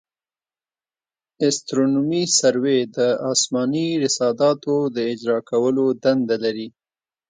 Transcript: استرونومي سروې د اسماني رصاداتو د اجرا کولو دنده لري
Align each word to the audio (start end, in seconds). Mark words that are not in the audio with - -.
استرونومي 1.45 2.23
سروې 2.39 2.79
د 2.95 2.97
اسماني 3.31 3.87
رصاداتو 4.05 4.75
د 4.95 4.97
اجرا 5.11 5.39
کولو 5.49 5.85
دنده 6.03 6.35
لري 6.43 6.67